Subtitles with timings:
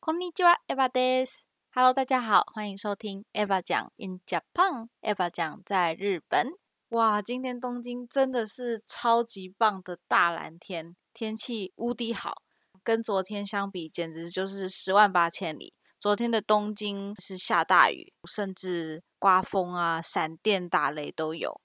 [0.00, 1.46] こんにちは、Eva です。
[1.72, 6.52] Hello，大家好，欢迎收听 Eva 讲 In Japan。Eva 讲在日本。
[6.90, 12.42] 哇，今天东京真的是超级棒的大蓝天，天气无敌好，
[12.82, 15.74] 跟昨天相比简直就是十万八千里。
[15.98, 21.60] 昨天的东京是下大雨，甚至刮风啊、闪电、打雷都有。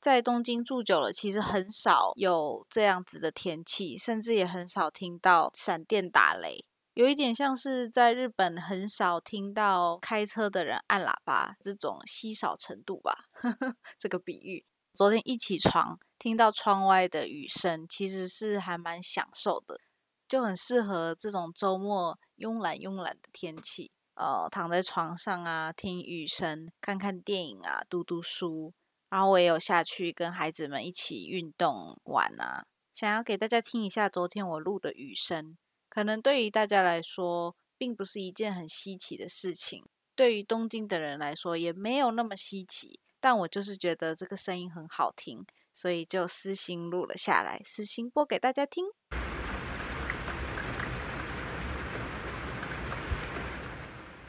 [0.00, 6.64] 在东京住久了，其实很少有这样子的天气，甚至也很少听到闪电打雷。
[6.95, 13.25] 有一点像是在日本很少听到开车的人按喇叭这种稀少程度吧。
[13.99, 19.77] 这个比喻，昨天一起床听到窗外的雨声，其实是还蛮享受的，
[20.25, 23.91] 就很适合这种周末慵懒慵懒的天气。
[24.13, 28.73] 呃，躺在床上啊，听雨声，看看电影啊，读读书。
[29.09, 35.57] 然后我也有下去跟孩子们一起运动玩啊，想要给大家听一下昨天我录的雨声。
[35.95, 42.99] 可能对于大家来说，并不是一件很稀奇的事情，对于东京的人来说，也没有那么稀奇。
[43.21, 48.83] 但我就是觉得这个声音很好听，所以就私心录了下来，私心播给大家听。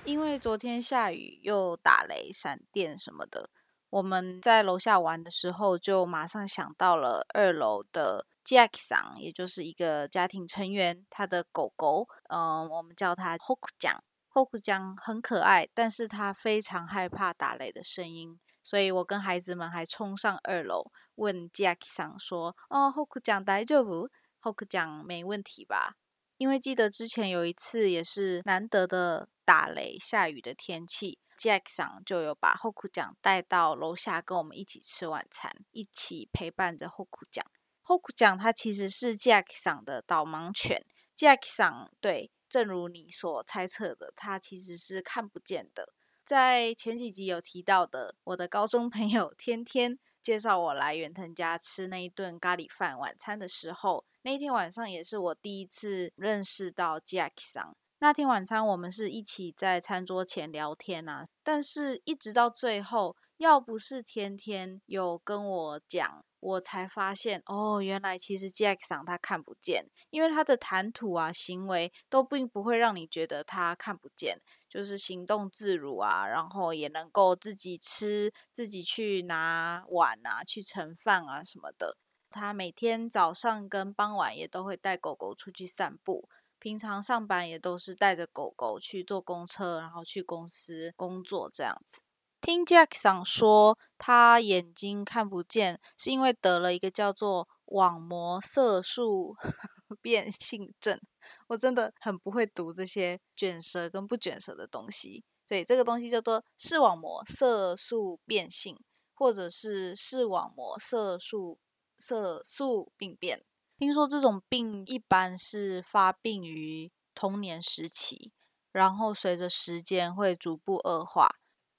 [0.04, 3.50] 因为昨天下雨又打雷、闪电什么的，
[3.90, 14.04] 我们在楼下玩的时候，就马上想到了二楼的 Jack 桑，也就是一个家庭成员，他的狗狗，嗯、我们叫它 Hoku 酱。
[14.32, 24.08] Hoku 酱很可爱，但是它非常害怕打雷的声音，所以我跟孩子们还冲上二楼问 Jack 桑说：“哦，Hoku 酱大丈夫
[24.40, 25.96] ？Hoku 酱没问题吧？”
[26.38, 37.44] 因为记得之前有一次也是难得的打雷下雨的天气，Jack 桑就有把 Hoku 酱带到楼下跟我们一起吃晚餐，一起陪伴着 Hoku 酱。
[37.86, 40.84] Hoku 酱它其实是 Jack 桑的导盲犬
[41.16, 45.92] ，Jack 桑对，正如你所猜测的，它其实是看不见的。
[46.24, 57.76] 在前几集有提到的，我的高中朋友天天介绍我来远藤家吃那一顿咖喱饭晚餐的时候，那一天晚上也是我第一次认识到 Jack 桑。
[58.00, 81.98] 那天晚餐我们是一起在餐桌前聊天啊，但是一直到最后，要不是天天有跟我讲，我才发现哦，原来其实 Jack 桑他看不见，因为他的谈吐啊、行为都并不会让你觉得他看不见，就是行动自如啊，然后也能够自己吃、自己去拿碗啊、去盛饭啊什么的。
[82.30, 86.28] 他每天早上跟傍晚也都会带狗狗出去散步。
[86.60, 92.02] 平常上班也都是带着狗狗去坐公车，然后去公司工作这样子。
[92.40, 99.34] 听 Jack 桑说，他眼睛看不见，是因为得了一个叫做网膜色素
[100.00, 101.00] 变性症。
[101.48, 108.78] 我真的很不会读这些卷舌跟不卷舌的东西，所以这个东西叫做视网膜色素变性，
[109.14, 111.58] 或者是视网膜色素
[111.98, 113.44] 色素病变。
[113.76, 118.32] 听说这种病一般是发病于童年时期，
[118.70, 121.28] 然后随着时间会逐步恶化。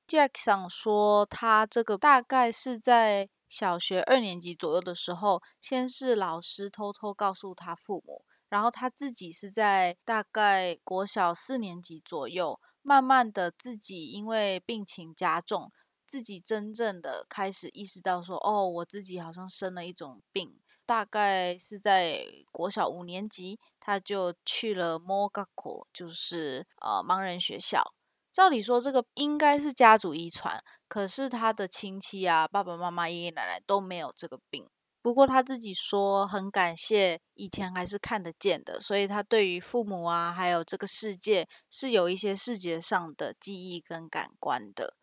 [0.07, 15.73] Jack 想说，他这个大概是在小学二年级左右的时候，先是老师偷偷告诉他父母，然后他自己是在大概国小四年级左右，慢慢的自己因为病情加重，
[16.05, 20.57] 自己真正的开始意识到说，哦，我自己好像生了一种病。
[20.85, 27.93] 大概是在国小五年级，他就去了 Mogako，就是呃盲人学校。
[28.37, 34.69] 照理说这个应该是家族遗传，可是他的亲戚啊、爸爸妈妈、爷爷奶奶都没有这个病。
[35.01, 44.93] 不过他自己说很感谢以前还是看得见的，所以他对于父母啊还有这个世界是有一些视觉上的记忆跟感官的。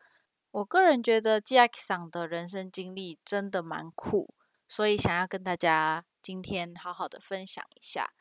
[0.53, 4.33] 我个人觉得 Jack 桑的人生经历真的蛮酷。
[4.69, 8.13] 所以想要跟大家今天好好的分享一下。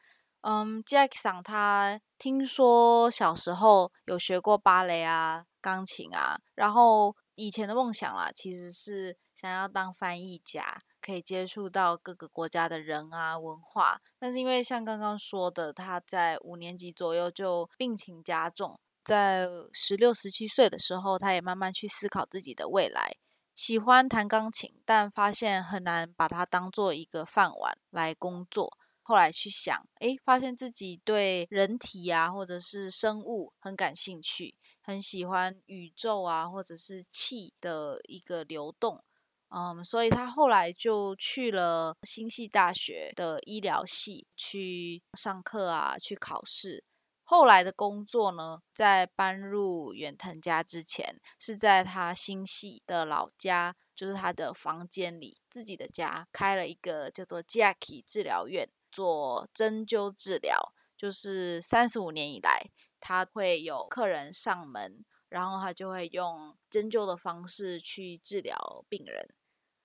[0.43, 14.01] 嗯，Jack 桑他听说小时候有学过芭蕾啊、钢琴啊，然后以前的梦想啦，其实是想要当翻译家，可以接触到各个国家的人啊、文化。
[14.19, 23.15] 但是因为像刚刚说的，他在五年级左右就病情加重，在十六、十七岁的时候，他也慢慢去思考自己的未来。
[23.55, 28.77] 喜欢弹钢琴，但发现很难把它当做一个饭碗来工作。
[29.03, 39.03] 后来去想，诶，发现自己对人体啊，或者是生物很感兴趣，很喜欢宇宙啊，或者是气的一个流动。
[39.49, 46.83] 嗯，所以他后来就去了新系大学的医疗系去上课啊，去考试。
[47.25, 60.73] 后来的工作呢，在搬入远藤家之前，是在他新系的老家，就是他的房间里自己的家，开了一个叫做 Jackie 治疗院，做针灸治疗。
[60.95, 62.69] 就是三十五年以来，
[63.01, 69.33] 他会有客人上门，然后他就会用针灸的方式去治疗病人。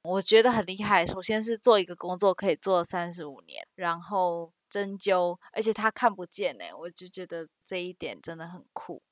[0.03, 1.05] 我觉得很厉害。
[1.05, 4.53] 首先是做一个工作可以做三十五年，然后。
[4.71, 9.03] 针灸，而且他看不见呢，我就觉得这一点真的很酷。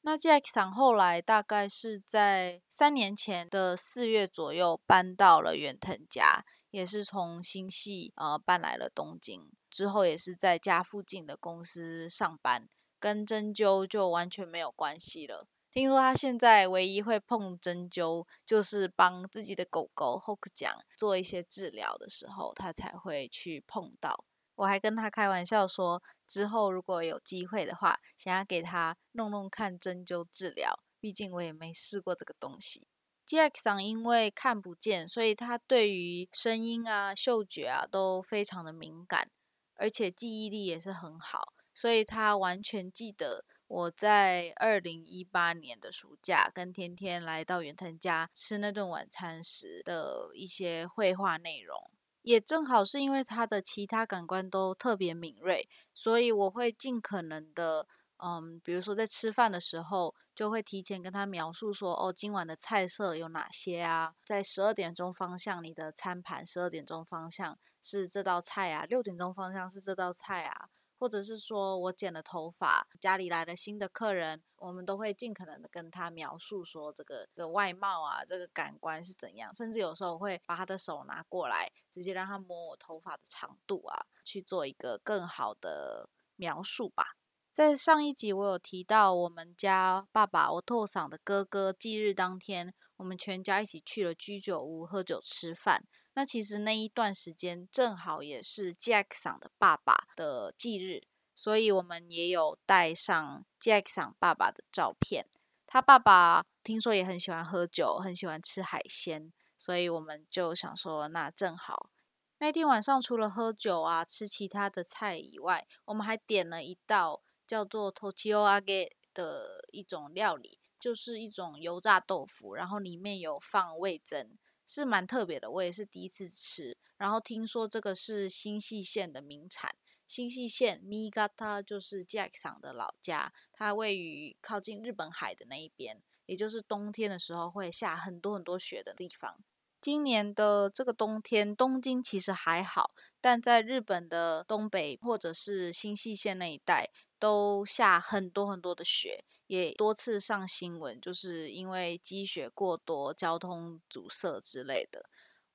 [0.00, 12.68] 那 Jack 桑后来大概是在三年前的四月左右搬到了远藤家，也是从新系呃搬来了东京，之后也是在家附近的公司上班，
[12.98, 15.46] 跟针灸就完全没有关系了。
[15.70, 24.24] 听说他现在唯一会碰针灸，就是帮自己的狗狗 Hook 讲做一些治疗的时候，他才会去碰到。
[24.54, 30.80] 我还跟他开玩笑说，之后如果有机会的话，想要给他弄弄看针灸治疗。
[30.98, 32.88] 毕竟我也没试过这个东西。
[33.26, 39.28] Jack 桑因为看不见，所以他对于声音啊、嗅觉啊都非常的敏感，
[39.74, 51.90] 而且记忆力也是很好，所以他完全记得我在二零一八年的暑假跟天天来到远藤家吃那顿晚餐时的一些绘画内容。
[52.22, 57.86] 也正好是因为他的其他感官都特别敏锐，所以我会尽可能的，
[58.24, 64.14] 嗯，比如说在吃饭的时候，就会提前跟他描述说，哦，今晚的菜色有哪些啊？
[64.22, 70.68] 在十二点钟方向，你的餐盘十二点钟方向是这道菜啊，六点钟方向是这道菜啊。
[70.98, 87.15] 或者是说我剪了头发，家里来了新的客人，我们都会尽可能的跟他描述说这个的外貌啊，这个感官是怎样，甚至有时候我会把他的手拿过来，直接让他摸我头发的长度啊，去做一个更好的描述吧。
[87.56, 95.82] 在上一集我有提到，我们家爸爸我拓嗓的哥哥忌日当天，我们全家一起去了居酒屋喝酒吃饭。
[96.12, 101.04] 那其实那一段时间正好也是 Jack 桑的爸爸的忌日，
[101.34, 105.26] 所以我们也有带上 Jack 桑爸爸的照片。
[105.66, 111.88] 他爸爸听说也很喜欢喝酒，很喜欢吃海鲜，所以我们就想说，那正好
[112.36, 124.36] 那天晚上除了喝酒啊，吃其他的菜以外，我们还点了一道叫做 Tochio Age 的一种料理，就是一种油炸豆腐，然后里面有放味增。
[124.68, 126.76] 是蛮特别的，我也是第一次吃。
[126.96, 129.76] 然后听说这个是新系县的名产，
[130.08, 139.38] 新系县 Niigata 就是 Jack 桑的老家，它位于靠近日本海的那一边，也就是冬天的时候会下很多很多雪的地方。
[139.80, 142.90] 今年的这个冬天，东京其实还好，
[143.20, 149.24] 但在日本的东北或者是新系县那一带，都下很多很多的雪。
[149.46, 155.08] 也多次上新闻，就是因为积雪过多、交通阻塞之类的。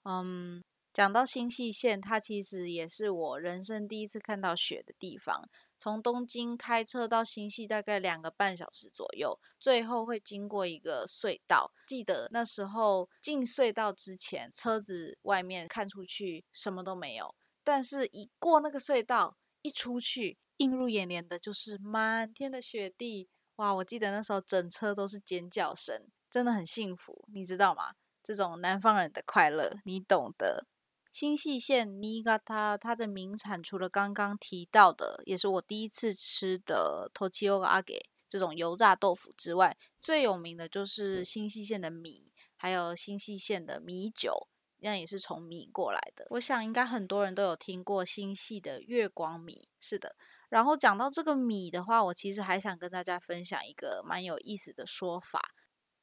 [0.06, 0.64] 嗯，
[0.94, 5.50] 讲到新细线，它其实也是我人生第一次看到雪的地方。
[5.78, 11.74] 从东京开车到新系大概两个半小时左右，最后会经过一个隧道。
[11.86, 23.30] 记得那时候进隧道之前，车子外面看出去什么都没有，但是一过那个隧道，一出去，映入眼帘的就是满天的雪地。
[23.58, 23.74] 哇！
[23.76, 27.94] 我记得那时候整车都是尖叫声，真的很幸福，你知道吗？
[28.24, 30.66] 这种南方人的快乐，你懂的。
[31.12, 46.26] 新细线尼嘎它它的名产除了刚刚提到的，也是我第一次吃的 Tochio Age 这种油炸豆腐之外，最有名的就是新细线的米，还有新细线的米酒，那也是从米过来的。
[46.30, 50.16] 我想应该很多人都有听过新系的月光米，是的。
[50.52, 55.56] 然后讲到这个米的话，我其实还想跟大家分享一个蛮有意思的说法。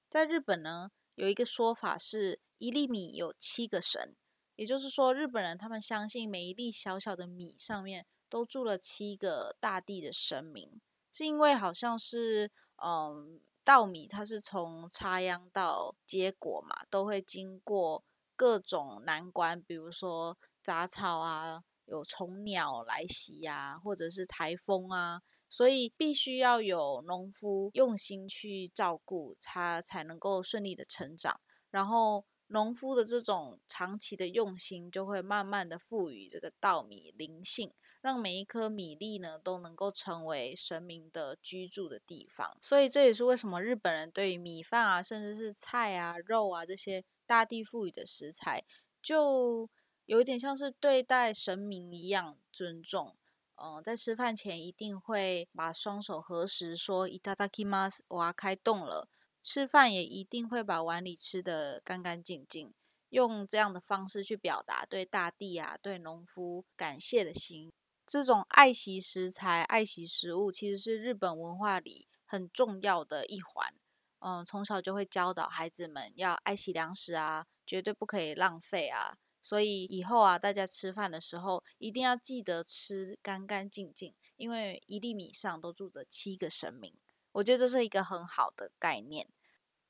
[0.09, 4.17] 在日本呢，有一个说法是一粒米有七个神，
[4.57, 10.81] 也就是说，日本人他们相信每一粒小小的米上面都住了七个大地的神明，
[11.12, 12.50] 是因为好像是
[12.83, 18.02] 嗯，稻米它是从插秧到结果嘛，都会经过
[18.35, 21.64] 各种难关，比如说杂草啊。
[21.88, 31.40] 有虫鸟来袭呀，或者是台风啊，所以必须要有农夫用心去照顾它，才能够顺利的成长。
[31.71, 42.57] 然后农夫的这种长期的用心，就会慢慢的赋予这个稻米灵性，让每一颗米粒呢都能够成为神明的居住的地方。
[42.62, 48.64] 所以这也是为什么日本人对于米饭啊，甚至是菜啊、肉啊这些大地赋予的食材，
[49.02, 49.68] 就。
[50.09, 53.15] 有一点像是对待神明一样尊重，
[53.57, 59.11] 嗯，在吃饭前一定会把双手合十，说 “itadakimasu”，我要开动了。
[59.43, 62.73] 吃饭也一定会把碗里吃的干干净净，
[63.11, 67.71] 用这样的方式去表达对大地啊、对农夫感谢的心。
[68.07, 73.75] 这种爱惜食材、爱惜食物，其实是日本文化里很重要的一环。
[74.21, 79.19] 嗯，从小就会教导孩子们要爱惜粮食啊，绝对不可以浪费啊。
[79.49, 86.93] 所以以后啊，大家吃饭的时候一定要记得吃干干净净，因为一粒米上都住着七个神明。
[87.33, 89.26] 我觉得这是一个很好的概念。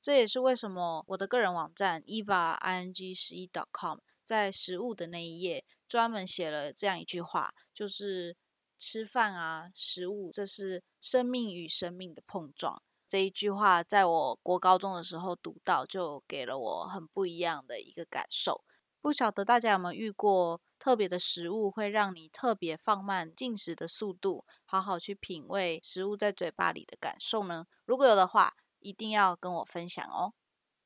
[0.01, 8.37] 这也是为什么我的个人网站 eva i n g 十一 dot com 在食物的那一页专门写了这样一句话，就是
[8.77, 12.81] 吃饭啊，食物这是生命与生命的碰撞。
[13.09, 18.63] 这一句话在我国高中的时候读到，就给了我很不一样的一个感受。
[19.01, 27.65] 不晓得大家有没有遇过特别的食物，会让你特别放慢进食的速度，好好去品味食物在嘴巴里的感受呢？
[27.85, 30.33] 如果有的话，一定要跟我分享哦。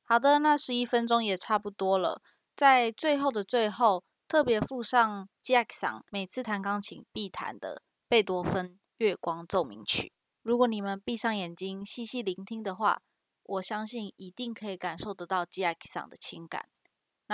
[0.02, 2.22] 好的，那十一分钟也差不多了，
[2.54, 10.08] 在最后的最后，特别附上 Jackson 每次弹钢琴必弹的贝多芬《月光奏鸣曲》。
[10.42, 13.02] 如果你们闭上眼睛细细聆听的话，
[13.42, 16.68] 我相信一定可以感受得到 Jackson 的情感。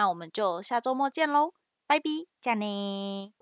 [0.01, 1.53] 那我们就下周末见喽，
[1.87, 2.05] 拜拜，
[2.41, 3.40] 加你。